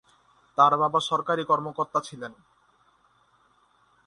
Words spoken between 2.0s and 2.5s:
ছিলেন।